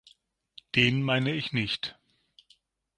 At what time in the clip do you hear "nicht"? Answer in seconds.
1.53-1.95